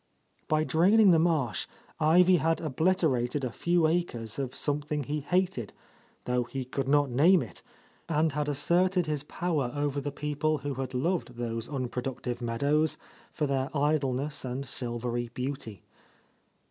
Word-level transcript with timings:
By 0.47 0.63
draining 0.63 1.11
the 1.11 1.19
marsh 1.19 1.67
Ivy 1.99 2.37
had 2.37 2.59
obliterated 2.59 3.43
a 3.45 3.51
few 3.51 3.85
acres 3.85 4.39
of 4.39 4.55
something 4.55 5.03
he 5.03 5.19
hated, 5.19 5.73
though 6.25 6.43
he 6.45 6.65
could 6.65 6.87
not 6.87 7.11
name 7.11 7.43
it, 7.43 7.61
and 8.09 8.31
had 8.31 8.49
asserted 8.49 9.05
his 9.05 9.21
power 9.21 9.71
over 9.75 10.01
the 10.01 10.11
people 10.11 10.57
who 10.65 10.73
had 10.73 10.95
loved 10.95 11.35
those 11.37 11.69
un 11.69 11.87
productive 11.87 12.41
meadows 12.41 12.97
for 13.31 13.45
their 13.45 13.69
idleness 13.77 14.43
and 14.43 14.67
silvery 14.67 15.29
beauty. 15.35 15.83